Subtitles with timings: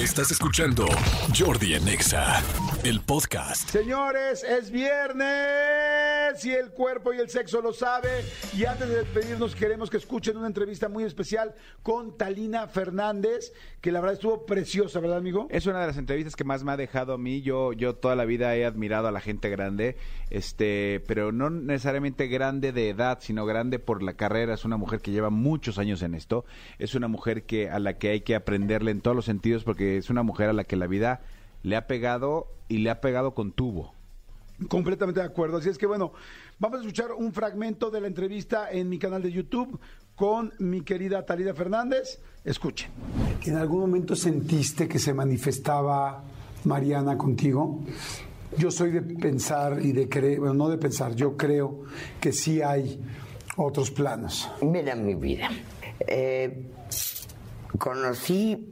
[0.00, 0.86] Estás escuchando
[1.38, 2.42] Jordi en Exa,
[2.84, 3.68] el podcast.
[3.68, 5.99] Señores, es viernes
[6.44, 8.08] y el cuerpo y el sexo lo sabe.
[8.56, 13.90] Y antes de despedirnos, queremos que escuchen una entrevista muy especial con Talina Fernández, que
[13.90, 15.48] la verdad estuvo preciosa, ¿verdad, amigo?
[15.50, 17.42] Es una de las entrevistas que más me ha dejado a mí.
[17.42, 19.96] Yo, yo toda la vida he admirado a la gente grande,
[20.30, 24.54] este, pero no necesariamente grande de edad, sino grande por la carrera.
[24.54, 26.44] Es una mujer que lleva muchos años en esto.
[26.78, 29.96] Es una mujer que a la que hay que aprenderle en todos los sentidos porque
[29.96, 31.22] es una mujer a la que la vida
[31.62, 33.94] le ha pegado y le ha pegado con tubo.
[34.68, 35.58] Completamente de acuerdo.
[35.58, 36.12] Así es que bueno,
[36.58, 39.80] vamos a escuchar un fragmento de la entrevista en mi canal de YouTube
[40.14, 42.20] con mi querida Talida Fernández.
[42.44, 42.90] Escuchen.
[43.44, 46.22] ¿En algún momento sentiste que se manifestaba
[46.64, 47.80] Mariana contigo?
[48.58, 51.84] Yo soy de pensar y de creer, bueno, no de pensar, yo creo
[52.20, 53.00] que sí hay
[53.56, 54.50] otros planos.
[54.60, 55.48] Mira mi vida.
[56.06, 56.70] Eh,
[57.78, 58.68] conocí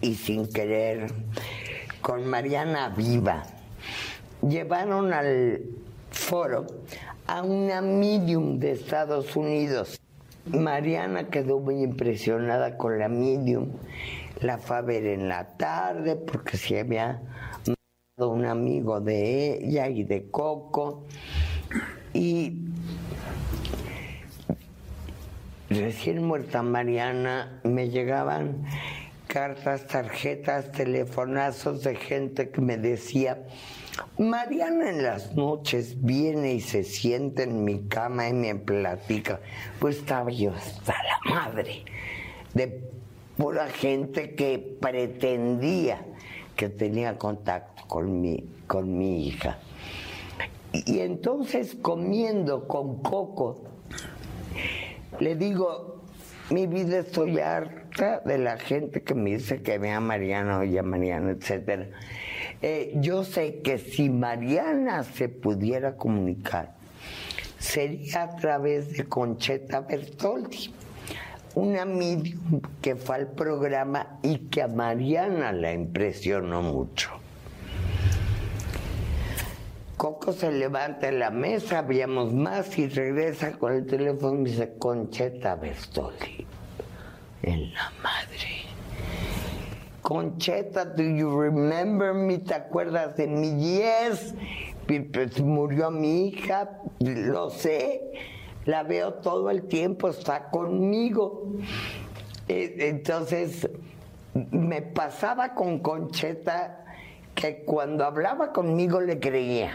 [0.00, 1.12] y sin querer
[2.00, 3.55] con Mariana Viva.
[4.48, 5.62] Llevaron al
[6.10, 6.66] foro
[7.26, 10.00] a una medium de Estados Unidos.
[10.46, 13.72] Mariana quedó muy impresionada con la medium.
[14.40, 17.22] La fue a ver en la tarde porque se había
[17.66, 21.06] mandado un amigo de ella y de Coco.
[22.12, 22.66] Y
[25.70, 28.64] recién muerta Mariana me llegaban
[29.26, 33.42] cartas, tarjetas, telefonazos de gente que me decía,
[34.18, 39.40] Mariana en las noches viene y se siente en mi cama y me platica.
[39.78, 41.84] Pues estaba yo hasta la madre
[42.54, 42.82] de
[43.36, 46.04] pura gente que pretendía
[46.56, 49.58] que tenía contacto con mi, con mi hija.
[50.72, 53.62] Y entonces comiendo con Coco,
[55.20, 56.02] le digo,
[56.50, 60.78] mi vida estoy harta de la gente que me dice que vea a Mariana, oye
[60.78, 61.88] a Mariana, etc.
[62.62, 66.74] Eh, yo sé que si Mariana se pudiera comunicar,
[67.58, 70.72] sería a través de Concheta Bertoldi,
[71.54, 77.10] una medium que fue al programa y que a Mariana la impresionó mucho.
[79.96, 84.74] Coco se levanta en la mesa, habíamos más y regresa con el teléfono y dice,
[84.78, 86.46] Concheta Bertoldi,
[87.42, 88.65] en la madre.
[90.06, 92.38] Concheta, do you remember me?
[92.38, 94.36] ¿Te acuerdas de mi Yes?
[94.86, 98.12] Pues murió mi hija, lo sé,
[98.66, 101.54] la veo todo el tiempo, está conmigo.
[102.46, 103.68] Entonces,
[104.52, 106.84] me pasaba con Concheta
[107.34, 109.72] que cuando hablaba conmigo le creía,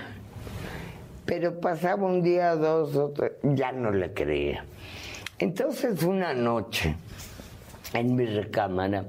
[1.26, 4.64] pero pasaba un día, dos, otro, ya no le creía.
[5.40, 6.96] Entonces una noche,
[7.94, 9.04] en mi recámara,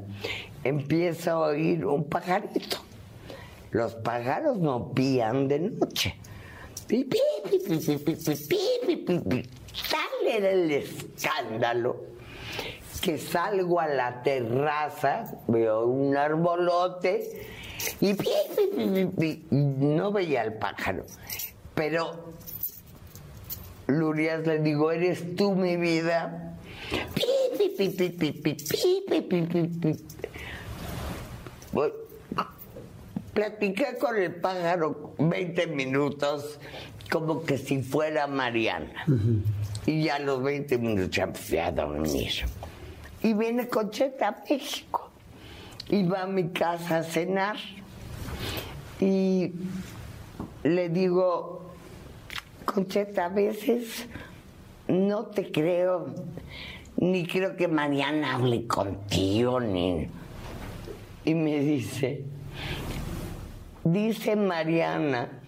[0.65, 2.78] empieza a oír un pajarito.
[3.71, 6.15] Los pájaros no pían de noche.
[6.87, 8.28] Pi, pi, pi,
[9.73, 12.12] Sale del escándalo
[13.00, 17.49] que salgo a la terraza, veo un arbolote
[18.00, 18.15] y
[19.50, 21.05] no veía al pájaro.
[21.75, 22.33] Pero
[23.92, 26.56] Lurias, le digo, eres tú mi vida.
[31.72, 31.92] Voy.
[33.34, 36.58] Platiqué con el pájaro 20 minutos
[37.10, 39.04] como que si fuera Mariana.
[39.86, 42.32] Y ya a los 20 minutos ya empecé a dormir.
[43.22, 45.10] Y viene Concheta a México.
[45.88, 47.56] Y va a mi casa a cenar.
[49.00, 49.52] Y
[50.62, 51.72] le digo,
[52.72, 54.06] Concheta, a veces
[54.88, 56.06] no te creo,
[56.97, 60.09] ni creo que Mariana hable contigo, ni...
[61.25, 62.25] Y me dice,
[63.84, 65.41] dice Mariana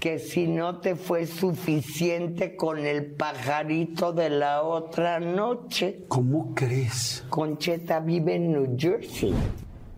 [0.00, 7.24] que si no te fue suficiente con el pajarito de la otra noche, ¿Cómo crees?
[7.28, 9.34] Concheta vive en New Jersey.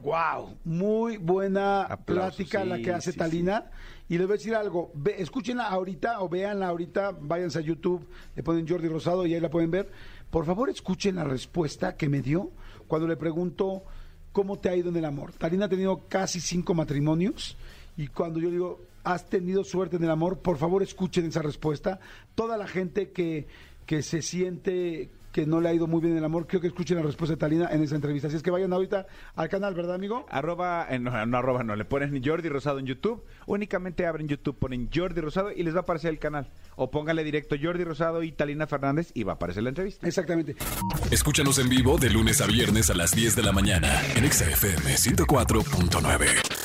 [0.03, 3.71] Wow, muy buena Aplausos, plática la que hace sí, Talina.
[4.09, 8.09] Y les voy a decir algo, ve, escúchenla ahorita o véanla ahorita, váyanse a YouTube,
[8.34, 9.91] le ponen Jordi Rosado y ahí la pueden ver.
[10.30, 12.51] Por favor, escuchen la respuesta que me dio
[12.89, 13.84] cuando le pregunto
[14.33, 15.33] cómo te ha ido en el amor.
[15.33, 17.57] Talina ha tenido casi cinco matrimonios
[17.97, 22.01] y cuando yo digo, has tenido suerte en el amor, por favor escuchen esa respuesta.
[22.34, 23.47] Toda la gente que,
[23.86, 26.97] que se siente que no le ha ido muy bien el amor, creo que escuchen
[26.97, 28.28] la respuesta de Talina en esa entrevista.
[28.28, 30.27] Así es que vayan ahorita al canal, ¿verdad, amigo?
[30.30, 34.56] Arroba, eh, no, no arroba, no, le ponen Jordi Rosado en YouTube, únicamente abren YouTube,
[34.59, 36.48] ponen Jordi Rosado y les va a aparecer el canal.
[36.77, 40.06] O póngale directo Jordi Rosado y Talina Fernández y va a aparecer la entrevista.
[40.06, 40.56] Exactamente.
[41.10, 44.48] Escúchanos en vivo de lunes a viernes a las 10 de la mañana en Exa
[44.48, 46.59] FM 104.9.